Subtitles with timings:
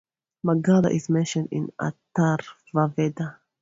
[0.43, 3.35] Magadha is mentioned in Atharvaveda.